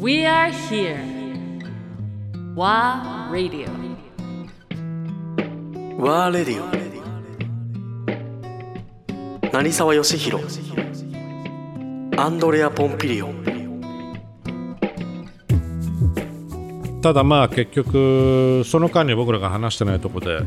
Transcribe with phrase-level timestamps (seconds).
[0.00, 0.96] We are here.
[2.56, 3.68] WA Radio.
[5.98, 6.64] ワーレディオ
[9.52, 10.42] 成沢義弘
[12.16, 13.44] アンドレア・ポンピリオン
[17.02, 20.42] ただまあ結局その間に僕らが話してないところで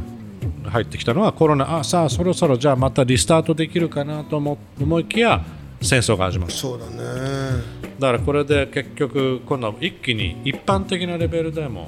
[0.67, 5.45] 入ってきたのはコロナあさあそろそろじゃあまたリスタートできるかなと思思いきや
[5.83, 6.51] 戦争が始まる。
[6.51, 7.61] そうだね。
[7.99, 11.87] だからこれで結局今度は一気に一般的なレベルでも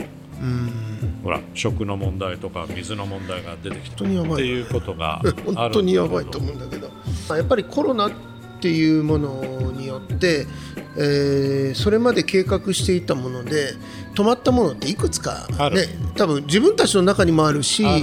[1.24, 6.90] ほら食の問題とか水の問題が出てきたっていうことがある 本当にやばいと思うんだけど。
[7.36, 8.12] やっぱりコロナ
[8.58, 10.48] っていうものによって、
[10.98, 13.74] えーそれまで計画していたもので
[14.14, 18.02] 止まったものっていくつかね多分自分たちの中にもあるしね。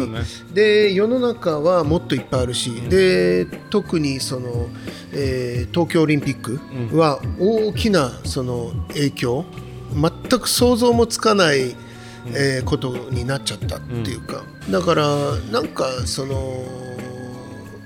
[0.52, 4.68] で世の中はもっといっぱいあるし、で特にその、
[5.12, 6.60] えー東京オリンピック
[6.96, 9.44] は大きなその影響
[9.94, 11.74] 全く想像もつかない、
[12.26, 15.06] えーことになっちゃったっていうか、だから
[15.50, 16.62] なんかその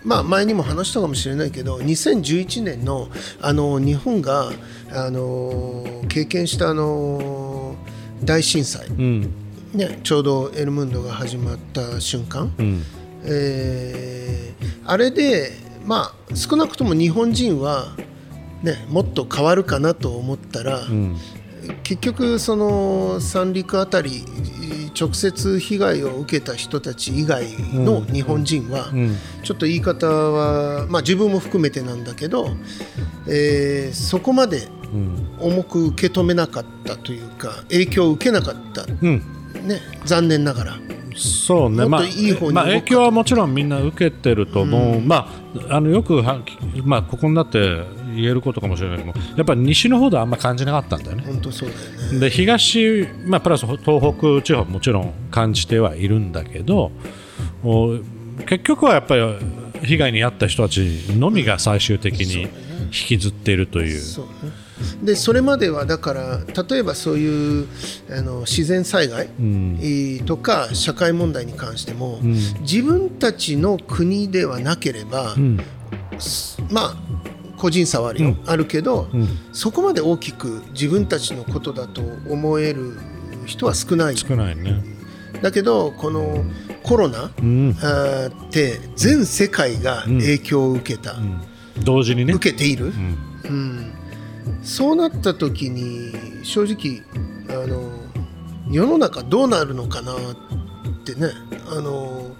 [0.06, 3.08] まあ前にも話したかもしれないけど2011年の
[3.42, 4.50] あの日本が
[4.90, 7.76] あの経験したあの
[8.24, 9.30] 大震災、うん。
[9.74, 12.82] ね、ちょうどエルムンドが始まった瞬間、うん。
[13.24, 14.46] えー
[14.86, 15.50] あれで、
[15.84, 17.96] まあ、少なくとも日本人は、
[18.62, 21.16] ね、もっと変わるかなと思ったら、うん。
[21.82, 24.24] 結局その三陸あたり
[24.98, 27.44] 直接被害を受けた人たち以外
[27.74, 29.16] の日本人は、うん。
[29.42, 32.56] ちょっと言い方は、まあ、自分も含めてなんだけど、
[33.28, 35.28] えーそこまでうん。
[35.38, 39.22] 重く受け止めなかったというか影響を受けなかった、うん。
[39.66, 40.78] ね、残念ながら。
[41.16, 42.02] そうね、まあ
[42.52, 45.32] まあ、影響はもちろんみんな受けてると思う、ま
[45.70, 46.40] あ、あのよくは、
[46.84, 47.58] まあ、ここになって
[48.16, 51.24] 言えることかもしれないけどやっぱり西の方ではあんま感じなかったんだよね。
[51.26, 52.18] 本当そうだよね。
[52.20, 56.90] で東、まあ、プラス東北地方ももちろん感じてはいるんだけど
[57.62, 57.98] お
[58.46, 59.22] 結局はやっぱり
[59.84, 62.42] 被害に遭った人たちのみが最終的に
[62.86, 64.00] 引きずっているという。
[64.00, 64.66] そうね。
[65.02, 67.66] でそれまではだから例えばそういう
[68.10, 69.28] あの自然災害、
[70.26, 72.34] とか社会問題に関しても、ん。
[72.60, 75.60] 自分たちの国ではなければ、うん。
[76.70, 76.96] まあ
[77.56, 79.28] 個人差はあるよ、あるけど、ん。
[79.52, 82.98] そこまで大きく自分たちのことだと思える
[83.46, 84.16] 人は少ない。
[84.16, 84.82] 少ないね。
[85.42, 86.44] だけどこの
[86.82, 87.76] コロナ、うん。
[87.80, 91.16] あーって全世界が影響を受けた、
[91.84, 92.32] 同時にね。
[92.34, 92.92] 受けている、うん。
[93.44, 93.92] うん、
[94.62, 96.12] そうなった時に
[96.42, 97.02] 正直
[97.48, 97.92] あの
[98.70, 100.16] 世の中どうなるのかなっ
[101.04, 101.28] てね。
[101.68, 102.34] あの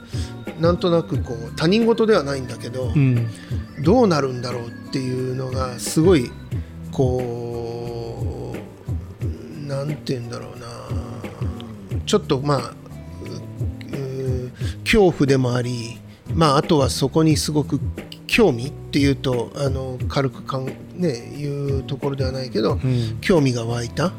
[0.61, 3.29] なんとなくこう他人事ではないんだけど、うん
[3.83, 6.31] どうなるんだろうっていうのがすごい
[6.91, 8.57] こ
[9.23, 10.67] うなんて言うんだろうな。
[12.07, 12.75] ちょっとまあ
[13.93, 14.53] うう
[14.85, 15.99] 恐怖でもあり、
[16.33, 17.81] まあ、あとはそこにすごく
[18.27, 23.19] 興味っていうとあの軽くかん、ね、言うところではないけど、ん。
[23.21, 24.13] 興味が湧いた、あ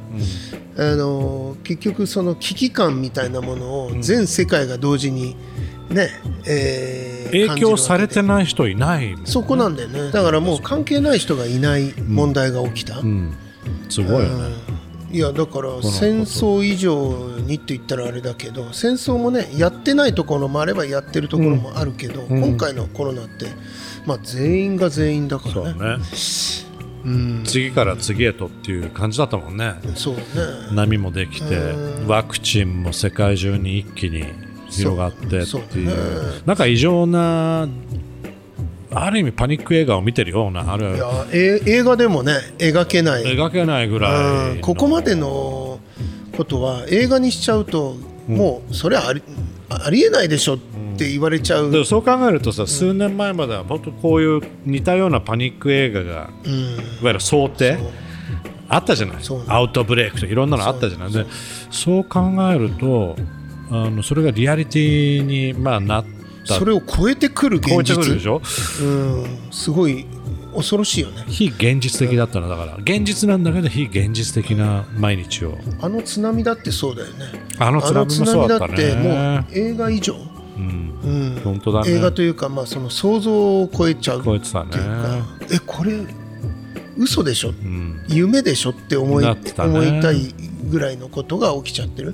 [0.78, 5.36] の結局その危機感みたいなものを全世界が同時に、
[5.90, 6.09] ね
[6.46, 9.25] えー影響されてない人いないもんね。
[9.25, 10.12] そこなんだよね。
[10.12, 13.34] だからもう関係ない人がいない問題が起きた、うん、
[13.90, 14.78] すごいよね。
[15.09, 23.48] いやだから戦争以上にって言ったらあれだけど戦争もねやってないところもあればやってるところもあるけど、今回のコロナって、
[24.06, 25.98] まあ、全員が全員だからね。
[25.98, 26.04] ね。
[27.06, 29.75] うん次から次へとっていう感じだったもんね。
[29.96, 30.22] そうね。
[30.74, 32.08] 波もできてうん。
[32.08, 34.25] ワクチンも世界中に一気に
[34.77, 35.88] 広がってっていう。
[35.88, 36.41] だね。
[36.45, 37.67] なんか異常な
[38.91, 43.23] ある意味パニック映画を見てるようなあるいやえ映画でもね描けない。
[43.23, 44.61] 描けないぐらい。
[44.61, 45.79] ここまでの
[46.35, 47.95] ことは映画にしちゃうと、
[48.27, 49.21] もうそれはあり
[49.69, 50.57] ありえないでしょっ
[50.97, 56.30] て言われちゃう、でもそう考えるとさ、数年前までは本当こういう似たようなパニック映画が、いわ
[57.03, 57.77] ゆる想定？
[58.69, 59.18] あったじゃない。
[59.47, 61.12] アウトブレイクとかいろんなのあったじゃない。
[61.12, 61.25] で
[61.71, 62.19] そう考
[62.53, 63.15] えると
[63.69, 66.06] あのそれがリアリティにまあなっ
[66.46, 66.56] た。
[66.56, 68.42] それを超えてくる現超えてくるで実しょ？
[68.81, 70.06] うんすごい
[70.56, 71.25] 恐ろしいよね。
[71.28, 72.78] 非現実的だったのだから。
[72.78, 75.58] 現実なんだけど非現実的な毎日を。
[75.81, 77.25] あの津波だってそうだよね。
[77.60, 79.10] あの津波もそうだっても
[79.40, 81.00] う映画以上、うん。
[81.04, 81.42] うん。
[81.44, 81.92] 本当だね。
[81.92, 84.69] 映画というか、まあ、その想像を超えちゃう超えてたね。
[84.69, 85.98] っていうかえこれ
[86.97, 88.03] 嘘でしょ、うん。
[88.07, 89.35] 夢でしょって思い,、ね。
[89.57, 90.33] 思いたい
[90.69, 92.13] ぐらいのことが起きちゃってる。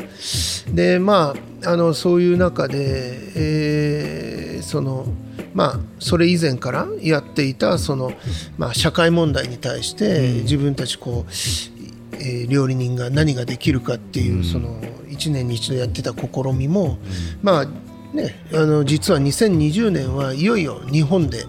[0.73, 5.05] でまああのそういう中で、えーその
[5.53, 8.13] まあそれ以前からやっていたその、
[8.57, 11.31] まあ、社会問題に対して自分たちこう
[12.15, 16.97] えー料理人が何ができるかっていう、その1年に一度やってた試みも、
[17.41, 17.65] まあ
[18.15, 21.45] ねあの実は2020年はいよいよ日本で、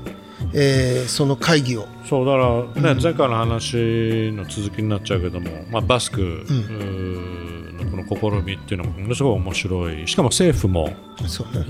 [0.52, 1.86] えーその会議を。
[2.08, 2.38] そうだか
[2.82, 10.08] らね、前回の話の続きになっちゃうけども、まあ、バスク、うーのこの試みっていうのもものすごい面白い。
[10.08, 10.90] しかも政府も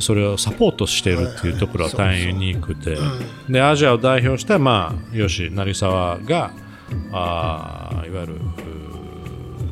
[0.01, 2.97] それをサポートしているっていうところは大変ユニークで
[3.49, 6.53] でアジアを代表して、まあ、吉成沢が
[7.13, 8.75] あーいわゆるうー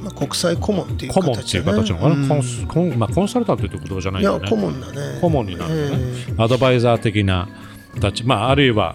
[0.03, 2.29] まあ、国際顧問っていう顧問っていう形のかな、うん。
[2.29, 4.49] コンスコンまあ、コンサルタントっていう言葉じゃないよね。
[4.49, 5.21] 顧問だね。
[5.21, 7.49] 顧問になるんだね、アドバイザー的な
[7.95, 8.95] 立ち、まあ、あるいは、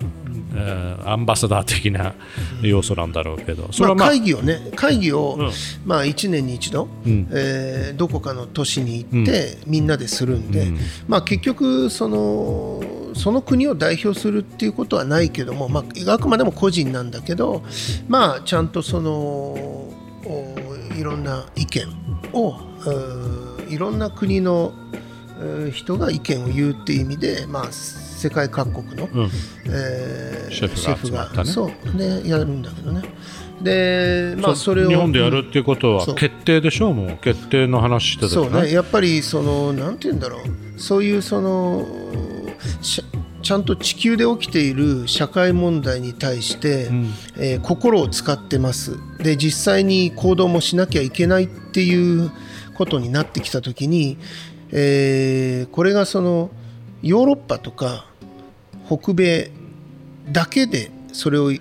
[0.56, 2.16] えーアンバサダー的な
[2.62, 5.52] 要素なんだろうけどそれまあ、はまあ、会議をね会議を、うん。
[5.86, 7.28] まあ、1年に一度、ん。
[7.32, 10.78] えーどこかの都市に行って、みんなでするんで、うん。
[11.08, 12.84] まあ、結局その
[13.16, 17.64] その国を代表するっていうことはないけども、まあ、あくまでも個人なんだけど、
[18.08, 20.56] まあ、ちゃんとそのお
[20.96, 21.88] いろんな意見
[22.34, 24.74] をういろんな国の
[25.40, 27.68] う人が意見を言うっていう意味で、まあ、
[28.18, 29.30] 世界各国の、うん。
[29.68, 31.46] えーシェフがね。
[31.50, 33.04] そうねやるんだけどね。
[33.62, 36.94] でまあそれを日本でやるっていうことは決定でしょう？
[36.94, 38.62] もう決定の話してたそうよね。
[38.64, 40.80] ねやっぱりそのなんて言うんだろう。
[40.80, 41.86] そういうその
[42.82, 43.04] し
[43.42, 47.14] ちゃんと地球で起きている社会問題に対して、ん。
[47.38, 48.98] えー心を使ってます。
[49.20, 52.32] で実際に行動もしなきゃいけないっていう
[52.76, 54.18] ことになってきた時に、
[54.72, 56.52] えーこれがその
[57.02, 58.06] ヨーロッパとか
[58.88, 59.52] 北米
[60.32, 61.52] だけでそれを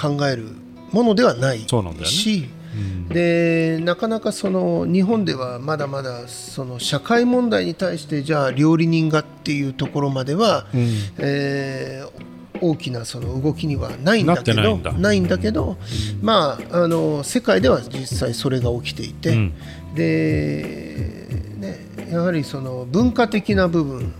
[0.00, 0.48] 考える
[0.92, 2.08] ものではないそうなんだよね。
[2.08, 3.08] し、うん。
[3.08, 10.90] でなかなかその日本ではまだまだその社会問題に対してじゃあ料理人がっていうところまでは、うん。
[11.18, 15.38] えー大きなその動きにはないんだけどないんだ。
[15.38, 15.76] けど、
[16.20, 19.54] まああの世界では実際それが起きていて、うん。
[19.94, 21.26] で、
[21.56, 24.12] ね、やはりその文化的な部分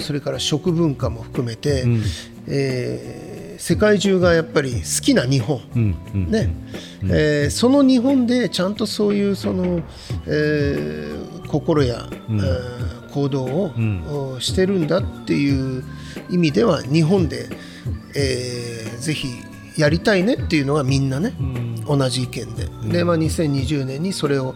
[0.00, 2.02] それから食文化も含めて、うん。
[2.48, 3.30] えー
[3.60, 6.50] 世界中がやっぱり好きな日本、うんうんね。
[7.02, 9.82] えーその日本でちゃんとそういうその、
[10.26, 15.84] えー心や、えー行動を、してるんだっていう
[16.30, 17.48] 意味では日本で、
[18.16, 19.28] えーぜひ
[19.80, 21.34] やりたいねっていうのがみんなね、
[21.86, 24.54] 同じ意見で,、でまあ、2020年にそれを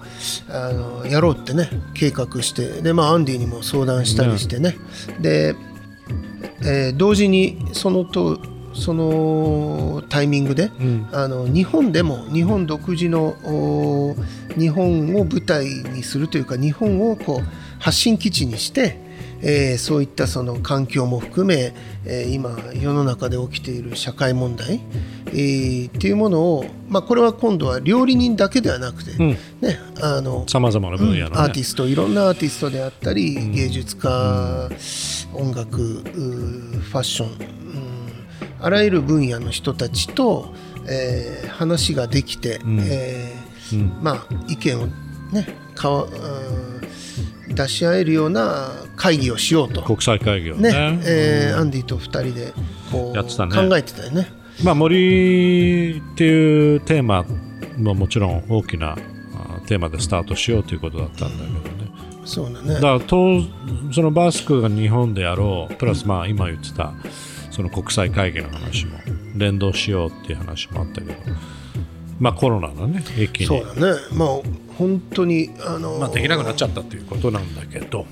[0.48, 2.82] あのやろうってね計画して。
[2.82, 4.76] で、まあ、アンディにも相談したりしてね、
[5.20, 5.54] で
[6.62, 8.38] えー同時にそのと
[8.74, 11.08] そのタイミングで、ん。
[11.12, 14.16] あの日本でも日本独自のお
[14.58, 18.98] 日本を舞台にするというか日本をこう発信基地にして、
[19.42, 21.74] えーそういったその環境も含め、
[22.06, 24.80] えー今世の中で起きている社会問題、
[25.26, 29.30] えーっていうものを、まあ、これは今度は料理人だけではなくて、ん。
[29.30, 29.38] ね
[30.00, 31.36] あのさまざまな分野の、ね。
[31.36, 34.70] アーティストいろんなアーティストであったり、芸術家、
[35.32, 37.94] 音楽ファッション、うん
[38.60, 40.54] あらゆる分野の人たちと、
[40.88, 44.86] えー話ができて、えーまあ、意見を
[45.32, 46.10] ねかわうん
[47.54, 49.82] 出し合えるような会議をしようと。
[49.82, 50.70] 国際会議をね。
[50.70, 52.52] ねえーアンディと2人で
[52.90, 53.68] こうやってたね。
[53.68, 54.28] 考えてたよね。
[54.62, 57.24] まあ、森っていうテーマ
[57.76, 58.96] ももちろん大きなあ
[59.66, 61.90] テーマでスタートしようということだったんだけどね。
[62.24, 62.74] そうだね。
[62.74, 63.40] だからと
[63.92, 66.94] そのバスクが日本でやろうプラスまあ今言ってた
[67.50, 68.98] その国際会議の話も
[69.36, 71.14] 連動しようっていう話もあったけど。
[72.20, 73.46] まあコロナのね一気に。
[73.46, 74.00] そうだね。
[74.12, 74.28] まあ
[74.78, 78.06] 本当にあの、まあ、できなくなっちゃったっていうことなんだけど。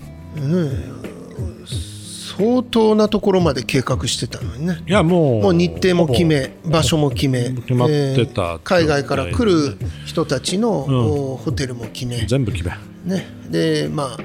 [2.39, 4.83] 相当なところまで計画してたのにね。
[4.87, 9.77] いやもうもう日程も決め場所も決め決まってたえー海外から来る
[10.07, 12.73] 人たちの、おホテルも決め、全部決め。
[13.05, 14.19] ね、でまあ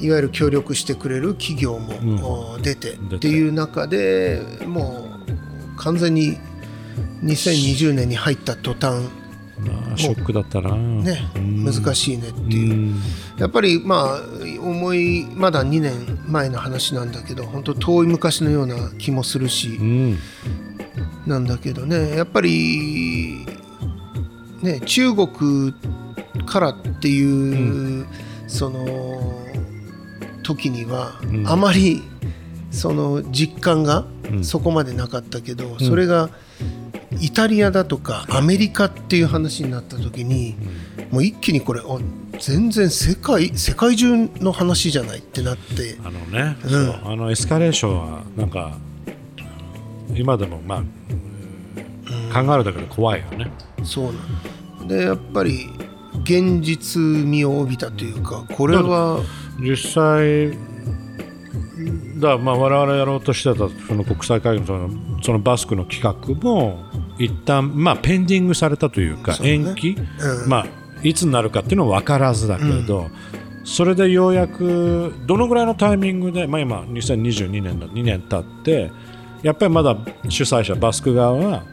[0.00, 2.92] いわゆる協力してくれる企業も、お出て。
[2.92, 3.16] 出て。
[3.16, 6.38] っていう中でもう完全に
[7.24, 9.21] 2020年に入った途端まあ
[9.96, 12.74] ショックだったな、ね難しいねってういう。
[12.74, 13.00] ん。
[13.38, 14.20] やっぱりまあ
[14.60, 15.92] 思いまだ2年
[16.26, 20.18] 前の話なんだけど本当遠い昔のような気もするしうん。
[21.26, 23.46] なんだけどねやっぱり
[24.62, 25.74] ね中国
[26.46, 28.06] からっていう、
[28.46, 29.40] その
[30.42, 31.46] 時には、ん。
[31.46, 32.02] あまり
[32.70, 34.44] その実感がうん。
[34.44, 36.30] そこまでなかったけど、それが
[37.20, 40.56] イタリアだとかアメリカっていう話になった時に、
[41.10, 41.98] もう一気にこれあ
[42.38, 45.96] 全然世界世界中の話じゃないってなって。
[46.04, 47.12] あのね、うん。
[47.12, 48.76] あのエスカレーションはなんか
[50.14, 53.50] 今でもまあ考えるだけで怖いよね。
[53.84, 54.88] そうなの。
[54.88, 55.68] でやっぱり
[56.22, 59.20] 現実味を帯びたというかこれは
[59.58, 60.50] 実際
[62.20, 64.90] だまあ我々やろうとしてたその国際会議のその
[65.22, 66.84] そのバスクの企画も
[67.24, 70.66] 一旦まあペンディングされたというか延期、うんまあ
[71.02, 73.10] いつになるかっていうのは分からずだけど、
[73.64, 78.92] それでようやくどのぐらいのタイミングで、まあ、今2022年だ2年経って
[79.42, 79.96] やっぱりまだ
[80.28, 81.64] 主催者バスク側は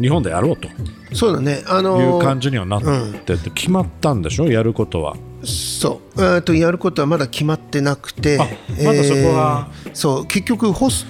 [0.00, 0.68] 日本でやろうと。
[1.12, 1.64] そうだね。
[1.66, 2.82] あいのう感じにはなっ
[3.24, 4.46] てて、決まったんでしょ？
[4.48, 5.16] やることは。
[5.42, 6.22] そう。
[6.22, 8.44] えーとやることはまだ決まってなくてあ
[8.84, 10.26] まだそこはえーそう。
[10.26, 11.04] 結局ホス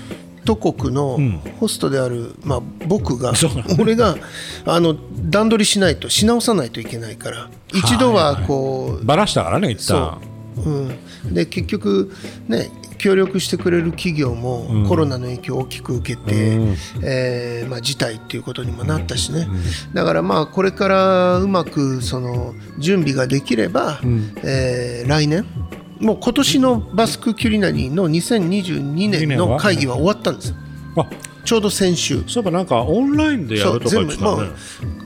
[0.45, 1.39] ト国のん。
[1.59, 3.33] ホストである、まあ、僕が
[3.79, 4.17] 俺が
[4.67, 4.97] あの
[5.31, 10.21] 段取りしないとし直さないといけないから一度はこうばらしたからね一そ旦
[10.57, 10.71] う、
[11.25, 12.13] うん、で結局
[12.49, 16.77] ね協力してくれる企業もコロナの影響を大きく受けて、うん。
[17.03, 19.49] えーまあ、辞退っていうことにもなったしね、
[19.95, 24.01] だからまあこれからうまくその準備ができれば、
[24.45, 25.47] えー来年
[26.01, 30.49] もう今年のバスク・キュリナリーの2022年の会議は終わったんです。
[30.51, 30.55] よ
[30.97, 31.07] あ
[31.45, 32.23] ちょうど先週。
[32.27, 34.49] そういえばなんかオンラインでやるとか言ってたね。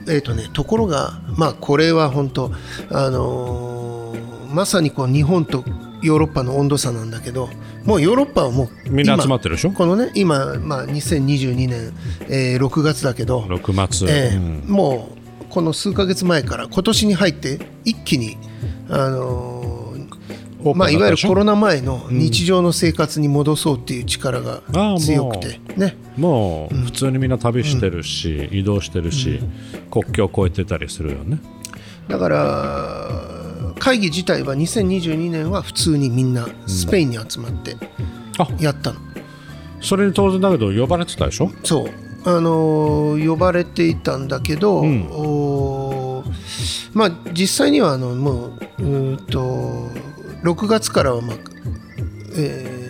[0.07, 2.51] えーとね、ところが、まあ、これは本当、
[2.91, 5.65] あのーまさにこう日本と
[6.01, 7.49] ヨーロッパの温度差なんだけど
[7.83, 9.71] もうヨーロッパはもうみんな今集まってるでしょ？
[9.71, 11.93] このね今、まあ、2022年、
[12.29, 14.71] えー6月だけど、6月、えーうん。
[14.71, 15.09] も
[15.41, 18.37] うこの数ヶ月前から今年に入って一気に、
[18.89, 19.54] あのー
[20.73, 24.61] まあ、いわゆるコロナナ前の日常の生活に戻そうっていう力が
[24.99, 25.95] 強くてね。
[26.17, 29.39] もう普通にみんな旅してるし、移動してるし、
[29.91, 31.39] 国境を越えてたりするよね。
[32.07, 37.75] だから会議自体は2022年は普通にみんなスペインに集まって
[38.37, 38.99] あやったの、
[39.81, 41.51] それに当然だけど呼ばれてたでしょ？
[41.63, 41.89] そう。
[42.27, 44.83] あのー呼ばれていたんだけど、
[46.93, 49.89] まあ実際にはあのもううーんと
[50.45, 51.37] 6月からは、まあ
[52.37, 52.85] えー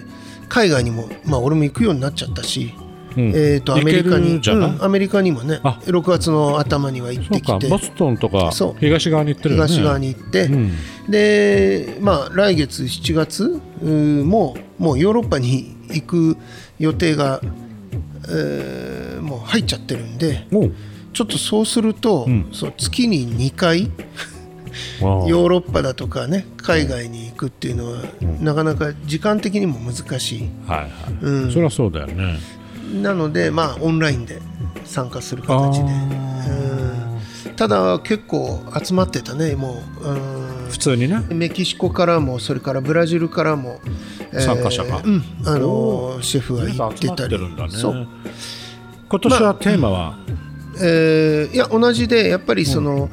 [0.47, 2.73] 海外にも、まあ、俺も行くようになっちゃったし、
[3.17, 3.29] うん。
[3.29, 5.79] えー、とアメリカにうんアメリカにもねあ。
[5.85, 7.67] 6月の頭には行ってきて。
[7.67, 9.55] かボストンとか東側に行ってね。
[9.55, 10.71] 東側に行って、うん。
[11.09, 13.61] でまあ来月7月
[14.23, 16.37] もうもうヨーロッパに行く
[16.79, 17.41] 予定が、
[18.29, 20.45] えーもう入っちゃってるんで
[21.13, 22.49] ちょっとそうすると、ん。
[22.51, 23.89] そう月に2回
[25.01, 27.99] ヨーロッパだとかね海外に行くっていうのは、
[28.39, 30.49] なかなか時間的にも難しい。
[30.67, 30.89] はいはい、
[31.21, 31.51] うん。
[31.51, 32.39] それはそうだよね。
[33.01, 34.41] なのでまあオンラインで
[34.85, 35.83] 参加する形で。
[35.83, 37.55] うん。
[37.55, 40.69] ただ結構集まってたねもううん。
[40.69, 41.23] 普通にね。
[41.29, 43.79] メキシコからもそれからブラジルからも、
[44.33, 45.01] えー参加者が。
[45.03, 45.23] うん。
[45.45, 46.21] あのー。
[46.21, 47.69] シェフが行ってたてるんだね。
[47.69, 48.07] そう、
[49.09, 50.17] 今年はテーマは、
[50.81, 53.09] えーいや同じでやっぱりその、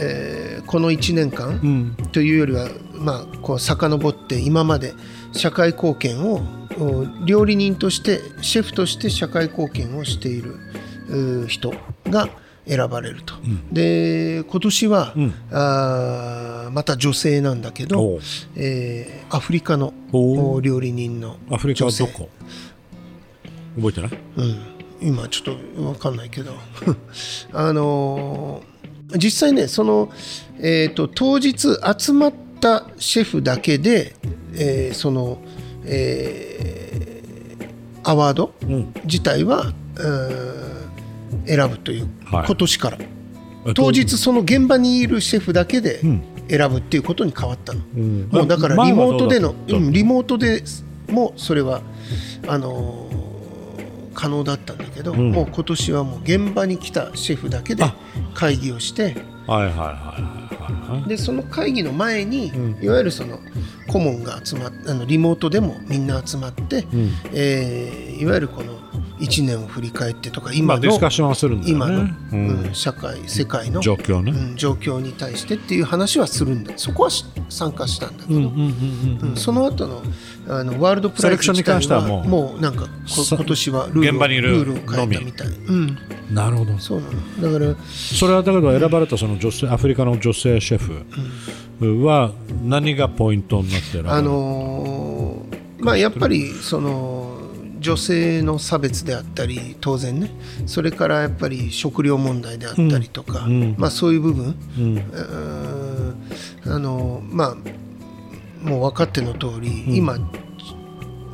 [0.00, 1.96] えーこの1年間うん。
[2.12, 4.92] というよりはまあこう遡って今まで
[5.32, 6.42] 社会貢献を
[6.78, 10.56] お料理人としてシェフとして社会貢献をしている
[11.48, 11.72] 人
[12.06, 12.28] が
[12.66, 13.32] 選ばれると、
[13.72, 15.34] で今年は、うん。
[15.50, 18.20] あーまた女性なんだけおどう、
[18.56, 19.94] えーアフリカの
[20.60, 22.28] 料理人のアフリカはどこ？
[23.76, 24.10] 覚えてない？
[24.36, 26.52] うん、今ちょっと分かんないけど。
[27.54, 28.77] あのー
[29.16, 30.10] 実際ねその、
[30.58, 34.14] えー、と当日集まったシェフだけで、
[34.54, 35.38] えーその、
[35.84, 36.58] えー
[38.04, 38.94] アワードうん。
[39.04, 40.78] 自体は、えー
[41.46, 42.46] 選ぶという、はい。
[42.46, 42.98] 今年から。
[43.66, 44.16] え当日。
[44.16, 46.22] その現場にいるシェフだけでん。
[46.48, 47.80] 選ぶっていうことに変わったの。
[47.94, 48.28] うん。
[48.30, 50.62] もうだからリモートでの、うんリモートで
[51.10, 51.82] もそれは
[52.46, 53.17] あのー
[54.18, 55.30] 可能だったんだけど、ん。
[55.30, 57.94] もう今年はもう現場に来たシェフだけであ。
[58.34, 59.14] 会議をして
[59.46, 62.78] はいはいはいはいはいでその会議の前に、ん。
[62.82, 63.38] いわゆるその
[63.86, 66.86] 顧問が集まっあのリモートでもみんな集まって、ん。
[67.32, 68.77] えーいわゆるこの
[69.18, 71.84] 1年を振り返ってとかま今の、あディスカッションはするんだよね。
[71.84, 72.00] 今の、
[72.32, 72.74] うんうん。
[72.74, 76.72] 社会世界の状況ね、うん状況に対してっていう話はするんだ。
[76.76, 80.02] そこはし参加したんだけど、その後の
[80.48, 85.32] あのワールドプライドセレクションに関してはもうもうなんか今年はルールを現場にいるルールを変えたみ。
[85.32, 85.98] たい、うん、
[86.30, 86.78] なるほど。
[86.78, 87.52] そうなの。
[87.52, 92.32] だからそれはだけど選ばれたその女性アフリカの女性シェフは
[92.64, 97.17] 何がポイントになって選ばれたあのーまあやっぱりその
[97.80, 100.30] 女性の差別であったり当然ね。
[100.66, 103.74] それからやっぱり食料問題であったりとか、うんうん。
[103.78, 105.02] まあそういう部分、うん。
[106.66, 107.56] あのまあ
[108.68, 110.18] もう分かっての通り、今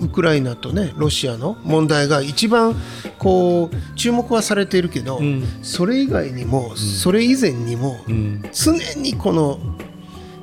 [0.01, 2.75] ウクライナとねロシアの問題が一番
[3.19, 5.43] こう注目はされているけど、ん。
[5.63, 8.43] それ以外にも、それ以前にも、うん。
[8.53, 9.59] 常にこの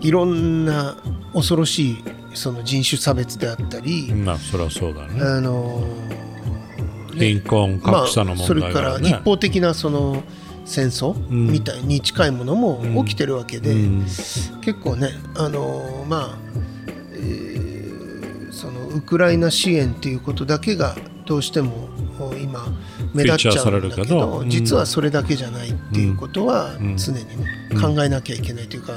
[0.02, 0.98] いろんな
[1.34, 5.22] 恐ろしいその人種差別であったり、まあそれはそうだね。
[5.22, 5.84] あの
[7.14, 10.24] 貧困格差のそれから問題がね、一方的なその
[10.66, 11.48] 戦争ん。
[11.52, 14.02] みたいに近いものも起きてるわけで、うん。
[14.62, 16.38] 結構ねあのまあ、
[17.14, 17.62] えー
[18.52, 20.96] そのウクライナ支援っていうことだけが
[21.26, 21.90] どうしても
[22.40, 22.68] 今
[23.14, 24.50] 目立っちゃうんだけどどうん。
[24.50, 26.96] 実はそれだけじゃないっていうことはん。
[26.98, 27.48] 常にね
[27.82, 28.94] 考えなきゃいけないというか